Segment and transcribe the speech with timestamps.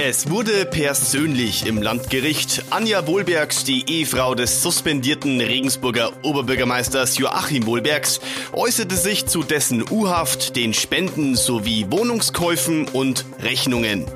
[0.00, 2.62] Es wurde persönlich im Landgericht.
[2.70, 8.20] Anja Wohlbergs, die Ehefrau des suspendierten Regensburger Oberbürgermeisters Joachim Wohlbergs,
[8.52, 14.06] äußerte sich zu dessen U-Haft, den Spenden sowie Wohnungskäufen und Rechnungen.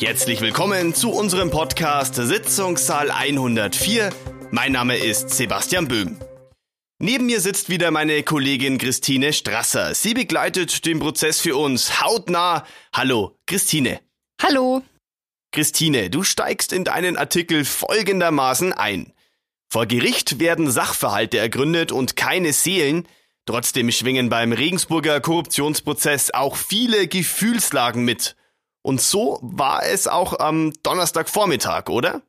[0.00, 4.10] Herzlich willkommen zu unserem Podcast Sitzungssaal 104.
[4.50, 6.16] Mein Name ist Sebastian Böhm.
[6.98, 9.94] Neben mir sitzt wieder meine Kollegin Christine Strasser.
[9.94, 12.66] Sie begleitet den Prozess für uns hautnah.
[12.92, 14.00] Hallo, Christine.
[14.42, 14.82] Hallo.
[15.52, 19.12] Christine, du steigst in deinen Artikel folgendermaßen ein.
[19.68, 23.06] Vor Gericht werden Sachverhalte ergründet und keine Seelen.
[23.46, 28.36] Trotzdem schwingen beim Regensburger Korruptionsprozess auch viele Gefühlslagen mit.
[28.82, 32.22] Und so war es auch am Donnerstagvormittag, oder?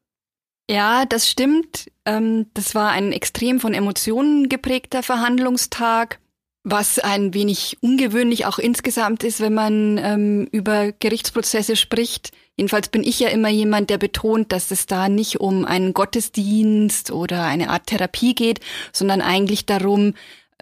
[0.69, 1.91] Ja, das stimmt.
[2.05, 6.19] Ähm, das war ein extrem von Emotionen geprägter Verhandlungstag,
[6.63, 12.31] was ein wenig ungewöhnlich auch insgesamt ist, wenn man ähm, über Gerichtsprozesse spricht.
[12.55, 17.11] Jedenfalls bin ich ja immer jemand, der betont, dass es da nicht um einen Gottesdienst
[17.11, 18.61] oder eine Art Therapie geht,
[18.93, 20.13] sondern eigentlich darum,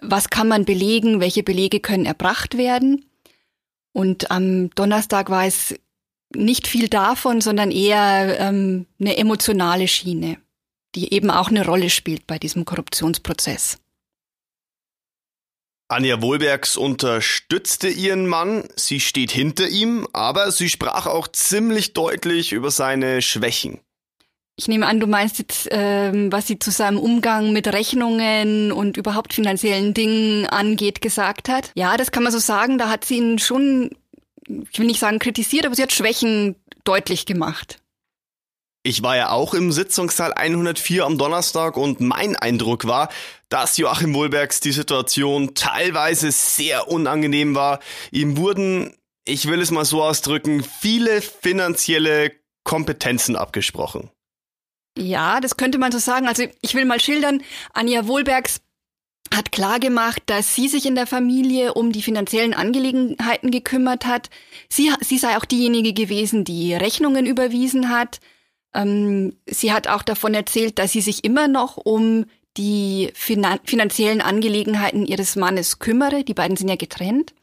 [0.02, 3.04] was kann man belegen, welche Belege können erbracht werden.
[3.92, 5.74] Und am Donnerstag war es
[6.34, 10.38] nicht viel davon, sondern eher ähm, eine emotionale Schiene,
[10.94, 13.81] die eben auch eine Rolle spielt bei diesem Korruptionsprozess.
[15.92, 22.52] Anja Wohlbergs unterstützte ihren Mann, sie steht hinter ihm, aber sie sprach auch ziemlich deutlich
[22.52, 23.78] über seine Schwächen.
[24.56, 28.96] Ich nehme an, du meinst jetzt, ähm, was sie zu seinem Umgang mit Rechnungen und
[28.96, 31.70] überhaupt finanziellen Dingen angeht, gesagt hat.
[31.74, 32.78] Ja, das kann man so sagen.
[32.78, 33.90] Da hat sie ihn schon,
[34.46, 37.81] ich will nicht sagen kritisiert, aber sie hat Schwächen deutlich gemacht.
[38.84, 43.10] Ich war ja auch im Sitzungssaal 104 am Donnerstag und mein Eindruck war,
[43.48, 47.78] dass Joachim Wohlbergs die Situation teilweise sehr unangenehm war.
[48.10, 52.32] Ihm wurden, ich will es mal so ausdrücken, viele finanzielle
[52.64, 54.10] Kompetenzen abgesprochen.
[54.98, 56.26] Ja, das könnte man so sagen.
[56.26, 58.62] Also ich will mal schildern, Anja Wohlbergs
[59.32, 64.28] hat klargemacht, dass sie sich in der Familie um die finanziellen Angelegenheiten gekümmert hat.
[64.68, 68.18] Sie, sie sei auch diejenige gewesen, die Rechnungen überwiesen hat.
[68.74, 74.20] Ähm, sie hat auch davon erzählt, dass sie sich immer noch um die finan finanziellen
[74.20, 76.24] Angelegenheiten ihres Mannes kümmere.
[76.24, 77.34] Die beiden sind ja getrennt.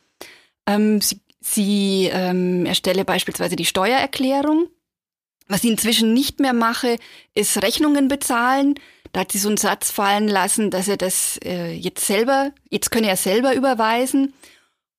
[0.68, 4.68] Ähm, sie sie ähm, erstelle beispielsweise die Steuererklärung.
[5.47, 6.97] Was sie inzwischen nicht mehr mache,
[7.34, 8.75] ist Rechnungen bezahlen.
[9.12, 12.91] Da hat sie so einen Satz fallen lassen, dass er das äh, jetzt selber, jetzt
[12.91, 14.34] könne er selber überweisen.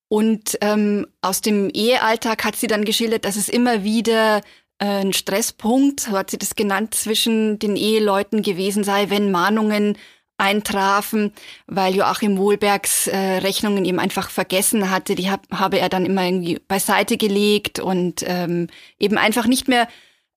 [0.09, 4.41] Und ähm, aus dem Ehealltag hat sie dann geschildert, dass es immer wieder
[4.81, 9.97] ein Stresspunkt, so hat sie das genannt, zwischen den Eheleuten gewesen sei, wenn Mahnungen
[10.39, 11.33] eintrafen,
[11.67, 15.15] weil Joachim Wohlbergs äh, Rechnungen eben einfach vergessen hatte.
[15.15, 19.87] Die hab, habe er dann immer irgendwie beiseite gelegt und ähm, eben einfach nicht mehr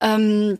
[0.01, 0.59] ähm,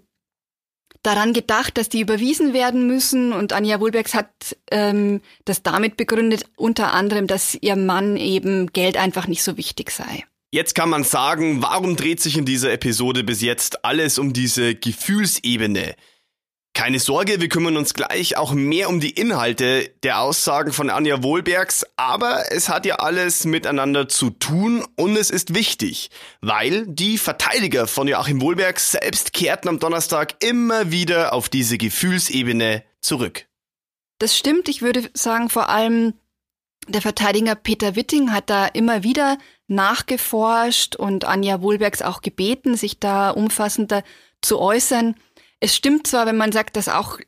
[1.02, 3.34] daran gedacht, dass die überwiesen werden müssen.
[3.34, 4.30] Und Anja Wohlbergs hat
[4.72, 9.92] ähm, das damit begründet, unter anderem, dass ihr Mann eben Geld einfach nicht so wichtig
[9.92, 10.24] sei.
[10.54, 14.76] Jetzt kann man sagen, warum dreht sich in dieser Episode bis jetzt alles um diese
[14.76, 15.96] Gefühlsebene?
[16.76, 21.24] Keine Sorge, wir kümmern uns gleich auch mehr um die Inhalte der Aussagen von Anja
[21.24, 27.18] Wohlbergs, aber es hat ja alles miteinander zu tun und es ist wichtig, weil die
[27.18, 33.48] Verteidiger von Joachim Wohlbergs selbst kehrten am Donnerstag immer wieder auf diese Gefühlsebene zurück.
[34.20, 36.14] Das stimmt, ich würde sagen vor allem
[36.88, 43.00] der Verteidiger Peter Witting hat da immer wieder nachgeforscht und Anja Wohlbergs auch gebeten, sich
[43.00, 44.04] da umfassender
[44.42, 45.16] zu äußern.
[45.60, 47.20] Es stimmt zwar, wenn man sagt, dass auch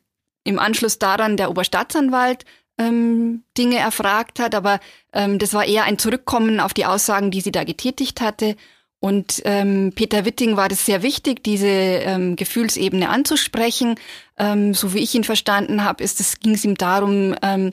[0.44, 2.44] im Anschluss daran der Oberstaatsanwalt
[2.78, 4.80] ähm, Dinge erfragt hat, aber
[5.12, 8.56] ähm, das war eher ein Zurückkommen auf die Aussagen, die sie da getätigt hatte.
[9.00, 13.96] Und ähm, Peter Witting war das sehr wichtig, diese ähm, Gefühlsebene anzusprechen.
[14.38, 17.72] Ähm, so wie ich ihn verstanden habe, ist es ging es ihm darum, ähm,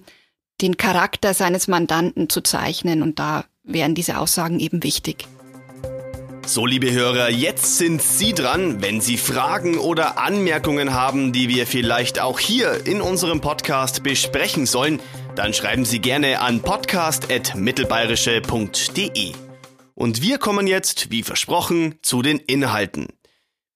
[0.63, 3.03] den Charakter seines Mandanten zu zeichnen.
[3.03, 5.28] Und da wären diese Aussagen eben wichtig.
[6.46, 8.81] So, liebe Hörer, jetzt sind Sie dran.
[8.81, 14.65] Wenn Sie Fragen oder Anmerkungen haben, die wir vielleicht auch hier in unserem Podcast besprechen
[14.65, 15.00] sollen,
[15.36, 19.31] dann schreiben Sie gerne an podcast.mittelbayerische.de.
[19.95, 23.07] Und wir kommen jetzt, wie versprochen, zu den Inhalten.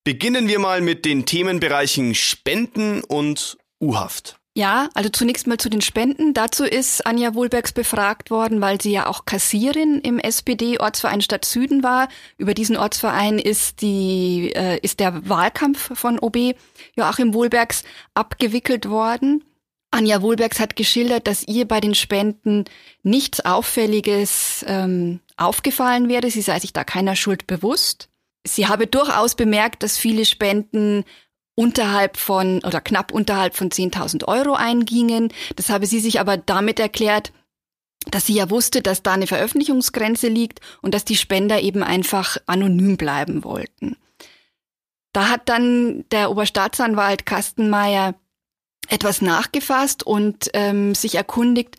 [0.04, 4.37] Beginnen wir mal mit den Themenbereichen Spenden und U-Haft.
[4.58, 6.34] Ja, also zunächst mal zu den Spenden.
[6.34, 11.84] Dazu ist Anja Wohlbergs befragt worden, weil sie ja auch Kassierin im SPD-Ortsverein Stadt Süden
[11.84, 12.10] war.
[12.40, 16.56] Über diesen Ortsverein ist die, äh, ist der Wahlkampf von OB
[16.96, 17.84] Joachim Wohlbergs
[18.16, 19.44] abgewickelt worden.
[19.92, 22.66] Anja Wohlbergs hat geschildert, dass ihr bei den Spenden
[23.04, 26.32] nichts Auffälliges ähm, aufgefallen wäre.
[26.32, 28.10] Sie sei sich da keiner Schuld bewusst.
[28.44, 31.04] sie habe durchaus bemerkt, dass viele Spenden
[31.58, 35.34] unterhalb von oder knapp unterhalb von 10.000 Euro eingingen.
[35.56, 37.34] Das habe sie sich aber damit erklärt,
[38.12, 42.38] dass sie ja wusste, dass da eine Veröffentlichungsgrenze liegt und dass die Spender eben einfach
[42.46, 43.98] anonym bleiben wollten.
[45.14, 48.14] Da hat dann der Oberstaatsanwalt Kastenmeier
[48.88, 51.76] etwas nachgefasst und ähm, sich erkundigt,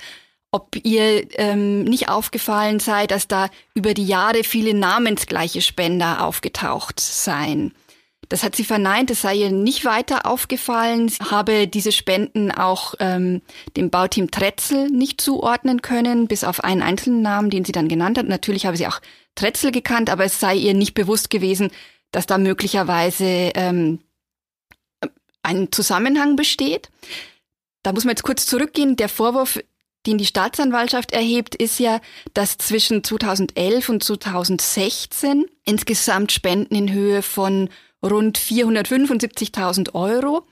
[0.51, 6.99] ob ihr ähm, nicht aufgefallen sei, dass da über die Jahre viele namensgleiche Spender aufgetaucht
[6.99, 7.75] seien.
[8.29, 11.09] Das hat sie verneint, es sei ihr nicht weiter aufgefallen.
[11.09, 13.41] Sie habe diese Spenden auch ähm,
[13.77, 18.19] dem Bauteam Tretzel nicht zuordnen können, bis auf einen einzelnen Namen, den sie dann genannt
[18.19, 18.27] hat.
[18.29, 19.01] Natürlich habe sie auch
[19.35, 21.71] Tretzel gekannt, aber es sei ihr nicht bewusst gewesen,
[22.11, 23.25] dass da möglicherweise
[23.55, 24.01] ähm,
[25.43, 26.91] ein Zusammenhang besteht.
[27.83, 28.97] Da muss man jetzt kurz zurückgehen.
[28.97, 29.59] Der Vorwurf,
[30.07, 32.01] den die Staatsanwaltschaft erhebt, ist ja,
[32.35, 37.71] dass zwischen 2011 und 2016 insgesamt Spenden in Höhe von
[38.03, 40.47] rund 475.000 Euro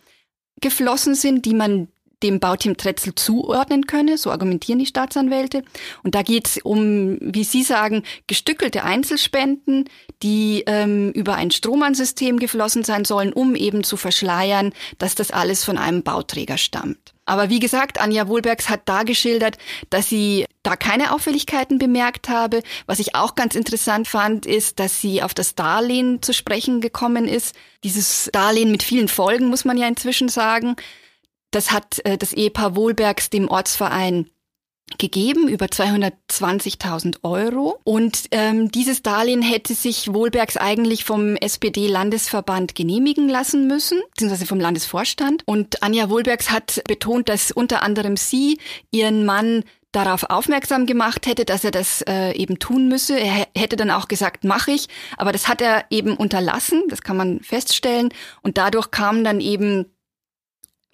[0.61, 1.89] geflossen sind, die man
[2.23, 5.63] dem Bauteam Tretzel zuordnen könne, so argumentieren die Staatsanwälte.
[6.03, 9.85] Und da geht es um, wie Sie sagen, gestückelte Einzelspenden,
[10.23, 15.63] die ähm, über ein Strohmann-System geflossen sein sollen, um eben zu verschleiern, dass das alles
[15.63, 17.16] von einem Bauträger stammt.
[17.27, 19.59] Aber wie gesagt, Anja Wohlbergs hat da geschildert,
[19.91, 22.63] dass sie da keine Auffälligkeiten bemerkt habe.
[22.87, 27.27] Was ich auch ganz interessant fand, ist, dass sie auf das Darlehen zu sprechen gekommen
[27.27, 27.55] ist.
[27.83, 30.77] Dieses Darlehen mit vielen Folgen, muss man ja inzwischen sagen.
[31.51, 34.31] Das hat äh, das Ehepaar Wohlbergs dem Ortsverein
[34.99, 37.79] gegeben, über 220.000 Euro.
[37.85, 44.61] Und ähm, dieses Darlehen hätte sich Wohlbergs eigentlich vom SPD-Landesverband genehmigen lassen müssen, beziehungsweise vom
[44.61, 45.43] Landesvorstand.
[45.45, 48.59] Und Anja Wohlbergs hat betont, dass unter anderem sie
[48.91, 53.19] ihren Mann darauf aufmerksam gemacht hätte, dass er das äh, eben tun müsse.
[53.19, 54.89] Er hätte dann auch gesagt, mache ich.
[55.17, 58.11] Aber das hat er eben unterlassen, das kann man feststellen.
[58.43, 59.87] Und dadurch kam dann eben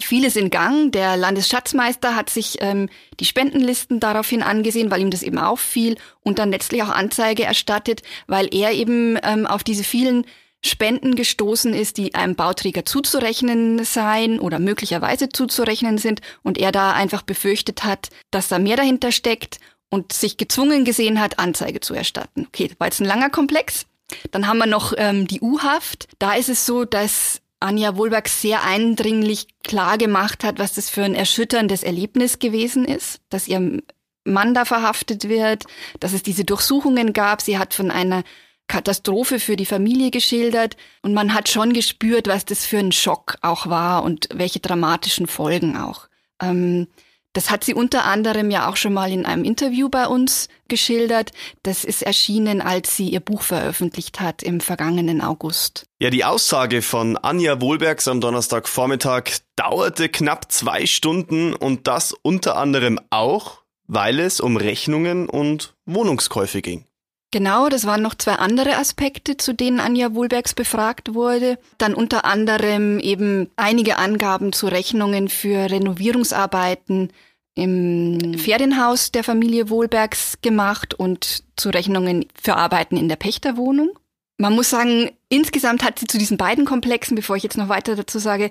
[0.06, 0.92] vieles in Gang.
[0.92, 2.88] Der Landesschatzmeister hat sich ähm,
[3.20, 8.02] die Spendenlisten daraufhin angesehen, weil ihm das eben auffiel und dann letztlich auch Anzeige erstattet,
[8.26, 10.24] weil er eben ähm, auf diese vielen
[10.64, 16.92] Spenden gestoßen ist, die einem Bauträger zuzurechnen seien oder möglicherweise zuzurechnen sind und er da
[16.92, 19.58] einfach befürchtet hat, dass da mehr dahinter steckt
[19.90, 22.46] und sich gezwungen gesehen hat, Anzeige zu erstatten.
[22.46, 23.86] Okay, war jetzt ein langer Komplex.
[24.30, 26.08] Dann haben wir noch ähm, die U-Haft.
[26.18, 31.04] Da ist es so, dass Anja Wohlberg sehr eindringlich klar gemacht hat, was das für
[31.04, 33.80] ein erschütterndes Erlebnis gewesen ist, dass ihr
[34.24, 35.64] Mann da verhaftet wird,
[36.00, 37.42] dass es diese Durchsuchungen gab.
[37.42, 38.22] Sie hat von einer
[38.68, 43.36] Katastrophe für die Familie geschildert und man hat schon gespürt, was das für ein Schock
[43.42, 46.08] auch war und welche dramatischen Folgen auch.
[46.40, 46.86] Ähm,
[47.32, 51.32] das hat sie unter anderem ja auch schon mal in einem Interview bei uns geschildert.
[51.62, 55.86] Das ist erschienen, als sie ihr Buch veröffentlicht hat im vergangenen August.
[55.98, 59.24] Ja, die Aussage von Anja Wohlbergs am Donnerstagvormittag
[59.56, 66.62] dauerte knapp zwei Stunden und das unter anderem auch, weil es um Rechnungen und Wohnungskäufe
[66.62, 66.86] ging.
[67.32, 71.58] Genau, das waren noch zwei andere Aspekte, zu denen Anja Wohlbergs befragt wurde.
[71.78, 77.10] Dann unter anderem eben einige Angaben zu Rechnungen für Renovierungsarbeiten
[77.54, 83.98] im Ferienhaus der Familie Wohlbergs gemacht und zu Rechnungen für Arbeiten in der Pächterwohnung.
[84.36, 87.96] Man muss sagen, insgesamt hat sie zu diesen beiden Komplexen, bevor ich jetzt noch weiter
[87.96, 88.50] dazu sage,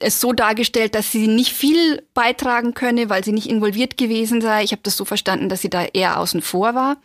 [0.00, 4.62] es so dargestellt, dass sie nicht viel beitragen könne, weil sie nicht involviert gewesen sei.
[4.62, 6.96] Ich habe das so verstanden, dass sie da eher außen vor war.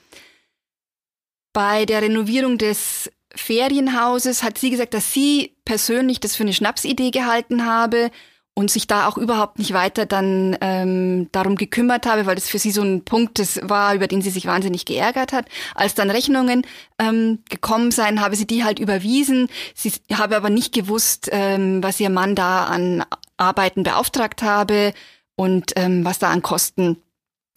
[1.54, 7.12] Bei der Renovierung des Ferienhauses hat sie gesagt, dass sie persönlich das für eine Schnapsidee
[7.12, 8.12] gehalten habe
[8.58, 12.58] und sich da auch überhaupt nicht weiter dann ähm, darum gekümmert habe, weil das für
[12.58, 15.46] sie so ein Punkt das war, über den sie sich wahnsinnig geärgert hat.
[15.76, 16.66] Als dann Rechnungen
[16.98, 19.48] ähm, gekommen seien, habe sie die halt überwiesen.
[19.76, 23.06] Sie habe aber nicht gewusst, ähm, was ihr Mann da an
[23.38, 24.92] Arbeiten beauftragt habe
[25.36, 26.98] und ähm, was da an Kosten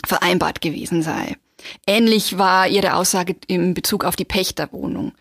[0.06, 1.37] vereinbart gewesen sei.
[1.86, 5.12] Ähnlich war ihre Aussage in Bezug auf die Pächterwohnung.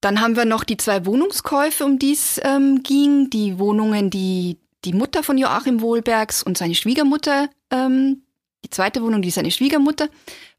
[0.00, 3.30] Dann haben wir noch die zwei Wohnungskäufe, um die es ähm, ging.
[3.30, 8.22] Die Wohnungen, die die Mutter von Joachim Wohlbergs und seine Schwiegermutter, ähm,
[8.64, 10.08] die zweite Wohnung, die seine Schwiegermutter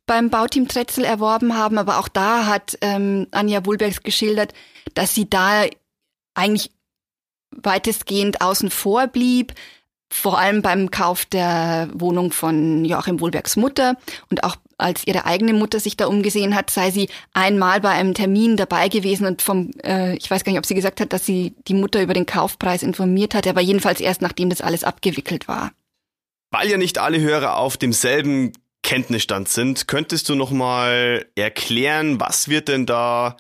[0.06, 1.78] beim Bauteam Tretzel erworben haben.
[1.78, 4.54] Aber auch da hat ähm, Anja Wohlbergs geschildert,
[4.94, 5.66] dass sie da
[6.34, 6.72] eigentlich
[7.52, 9.54] weitestgehend außen vor blieb,
[10.12, 13.98] vor allem beim Kauf der Wohnung von Joachim Wohlbergs Mutter
[14.30, 18.14] und auch als ihre eigene Mutter sich da umgesehen hat, sei sie einmal bei einem
[18.14, 21.26] Termin dabei gewesen und vom, äh, ich weiß gar nicht, ob sie gesagt hat, dass
[21.26, 25.48] sie die Mutter über den Kaufpreis informiert hat, aber jedenfalls erst nachdem das alles abgewickelt
[25.48, 25.72] war.
[26.52, 32.48] Weil ja nicht alle Hörer auf demselben Kenntnisstand sind, könntest du noch mal erklären, was
[32.48, 33.38] wird denn da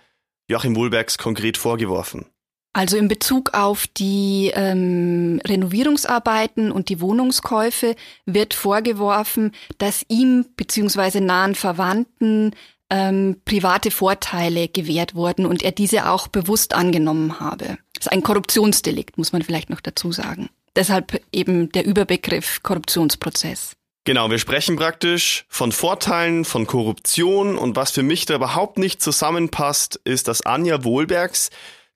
[0.47, 2.25] Joachim Wohlbergs konkret vorgeworfen?
[2.73, 7.95] Also in Bezug auf die ähm, Renovierungsarbeiten und die Wohnungskäufe
[8.25, 11.19] wird vorgeworfen, dass ihm bzw.
[11.19, 12.51] nahen Verwandten
[12.91, 17.77] ähm, private Vorteile gewährt wurden und er diese auch bewusst angenommen habe.
[17.95, 20.49] Das ist ein Korruptionsdelikt, muss man vielleicht noch dazu sagen.
[20.75, 23.73] Deshalb eben der Überbegriff Korruptionsprozess.
[24.05, 29.01] Genau, wir sprechen praktisch von Vorteilen, von Korruption und was für mich da überhaupt nicht
[29.01, 31.49] zusammenpasst, ist, dass Anja Wohlbergs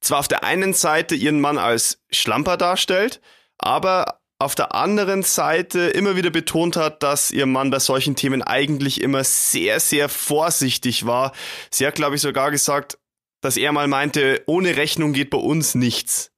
[0.04, 3.22] zwar auf der einen Seite ihren Mann als Schlamper darstellt,
[3.58, 8.42] aber auf der anderen Seite immer wieder betont hat, dass ihr Mann bei solchen Themen
[8.42, 11.32] eigentlich immer sehr, sehr vorsichtig war.
[11.72, 12.98] Sie hat, glaube ich, sogar gesagt,
[13.42, 16.32] dass er mal meinte, ohne Rechnung geht bei uns nichts.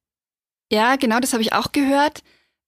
[0.70, 2.22] Ja, genau, das habe ich auch gehört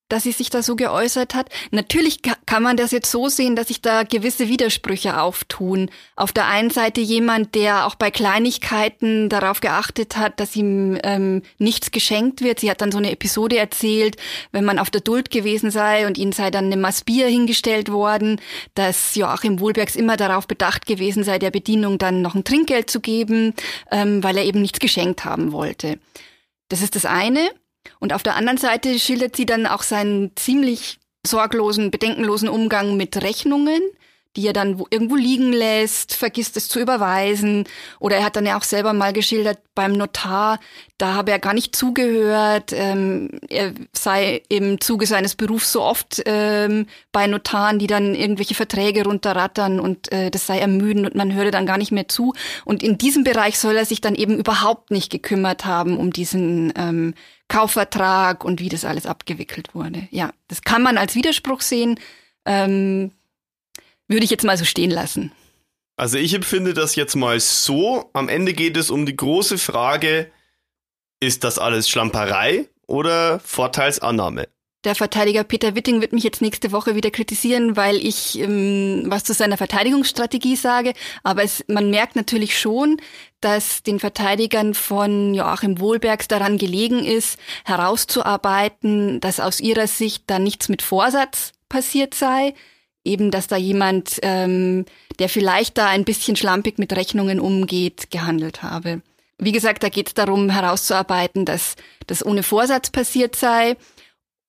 [0.08, 1.48] dass sie sich da so geäußert hat.
[1.70, 5.90] Natürlich kann man das jetzt so sehen, dass sich da gewisse Widersprüche auftun.
[6.16, 11.42] Auf der einen Seite jemand, der auch bei Kleinigkeiten darauf geachtet hat, dass ihm ähm,
[11.58, 12.60] nichts geschenkt wird.
[12.60, 14.16] Sie hat dann so eine Episode erzählt,
[14.52, 17.90] wenn man auf der Duld gewesen sei und ihnen sei dann eine Maß Bier hingestellt
[17.90, 18.40] worden,
[18.74, 23.00] dass Joachim Wohlbergs immer darauf bedacht gewesen sei, der Bedienung dann noch ein Trinkgeld zu
[23.00, 23.54] geben,
[23.90, 25.98] ähm, weil er eben nichts geschenkt haben wollte.
[26.68, 27.50] Das ist das eine.
[27.98, 33.22] Und auf der anderen Seite schildert sie dann auch seinen ziemlich sorglosen, bedenkenlosen Umgang mit
[33.22, 33.82] Rechnungen,
[34.38, 37.64] die er dann irgendwo liegen lässt, vergisst es zu überweisen.
[37.98, 40.60] Oder er hat dann ja auch selber mal geschildert beim Notar,
[40.96, 42.72] da habe er gar nicht zugehört.
[42.72, 48.54] Ähm, er sei im Zuge seines Berufs so oft ähm, bei Notaren, die dann irgendwelche
[48.54, 52.32] Verträge runterrattern und äh, das sei ermüdend und man höre dann gar nicht mehr zu.
[52.64, 56.72] Und in diesem Bereich soll er sich dann eben überhaupt nicht gekümmert haben um diesen
[56.76, 57.14] ähm,
[57.48, 60.06] Kaufvertrag und wie das alles abgewickelt wurde.
[60.12, 61.98] Ja, das kann man als Widerspruch sehen.
[62.44, 63.10] Ähm,
[64.08, 65.32] würde ich jetzt mal so stehen lassen.
[65.96, 68.10] Also ich empfinde das jetzt mal so.
[68.12, 70.30] Am Ende geht es um die große Frage,
[71.20, 74.48] ist das alles Schlamperei oder Vorteilsannahme?
[74.84, 79.24] Der Verteidiger Peter Witting wird mich jetzt nächste Woche wieder kritisieren, weil ich ähm, was
[79.24, 80.92] zu seiner Verteidigungsstrategie sage.
[81.24, 83.00] Aber es, man merkt natürlich schon,
[83.40, 90.38] dass den Verteidigern von Joachim Wohlbergs daran gelegen ist, herauszuarbeiten, dass aus ihrer Sicht da
[90.38, 92.54] nichts mit Vorsatz passiert sei.
[93.04, 94.84] Eben, dass da jemand, ähm,
[95.18, 99.02] der vielleicht da ein bisschen schlampig mit Rechnungen umgeht, gehandelt habe.
[99.38, 101.76] Wie gesagt, da geht es darum, herauszuarbeiten, dass
[102.06, 103.76] das ohne Vorsatz passiert sei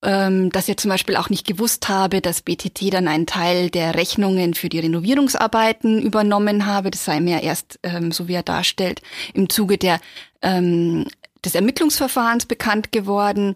[0.01, 3.96] ähm, dass er zum Beispiel auch nicht gewusst habe, dass BTT dann einen Teil der
[3.96, 6.91] Rechnungen für die Renovierungsarbeiten übernommen habe.
[6.91, 9.01] Das sei mir erst, ähm, so wie er darstellt,
[9.34, 10.00] im Zuge der,
[10.41, 11.06] ähm,
[11.44, 13.56] des Ermittlungsverfahrens bekannt geworden.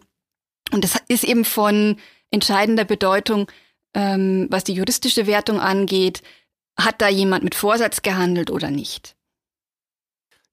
[0.71, 1.97] Und das ist eben von
[2.29, 3.47] entscheidender Bedeutung,
[3.93, 6.21] ähm, was die juristische Wertung angeht.
[6.77, 9.15] Hat da jemand mit Vorsatz gehandelt oder nicht?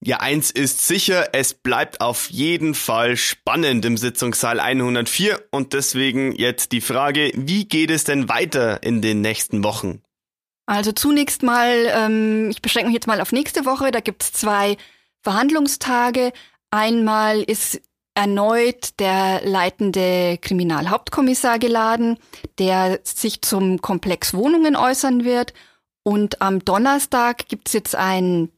[0.03, 6.33] Ja, eins ist sicher, es bleibt auf jeden Fall spannend im Sitzungssaal 104 und deswegen
[6.33, 10.03] jetzt die Frage, wie geht es denn weiter in den nächsten Wochen?
[10.65, 14.79] Also zunächst mal, ähm, ich beschränke mich jetzt mal auf nächste Woche, da gibt's zwei
[15.21, 16.33] Verhandlungstage.
[16.71, 17.83] Einmal ist
[18.15, 22.19] erneut der leitende Kriminalhauptkommissar geladen,
[22.59, 25.55] der sich zum Komplex Wohnungen äußern wird.
[26.03, 28.51] Und am Donnerstag gibt's jetzt ein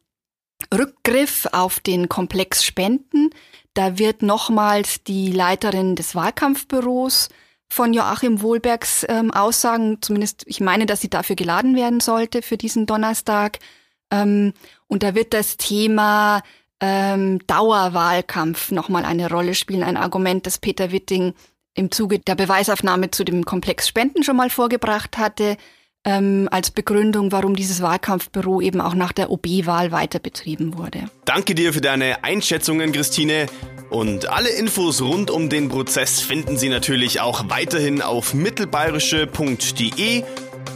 [0.72, 3.30] Rückgriff auf den Komplex Spenden.
[3.74, 7.28] Da wird nochmals die Leiterin des Wahlkampfbüros
[7.68, 12.58] von Joachim Wohlbergs ähm, Aussagen, zumindest ich meine, dass sie dafür geladen werden sollte für
[12.58, 13.58] diesen Donnerstag.
[14.10, 14.52] Ähm,
[14.88, 16.42] und da wird das Thema
[16.82, 21.32] ähm, Dauerwahlkampf nochmal eine Rolle spielen, ein Argument, das Peter Witting
[21.74, 25.56] im Zuge der Beweisaufnahme zu dem Komplex Spenden schon mal vorgebracht hatte
[26.04, 31.04] ähm, als Begründung, warum dieses Wahlkampfbüro eben auch nach der OB-Wahl weiter betrieben wurde.
[31.24, 33.46] Danke dir für deine Einschätzungen, Christine.
[33.88, 40.24] Und alle Infos rund um den Prozess finden Sie natürlich auch weiterhin auf mittelbayerische.de.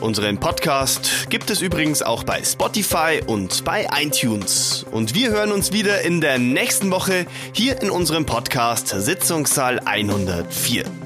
[0.00, 4.84] Unseren Podcast gibt es übrigens auch bei Spotify und bei iTunes.
[4.90, 11.05] Und wir hören uns wieder in der nächsten Woche hier in unserem Podcast Sitzungssaal 104.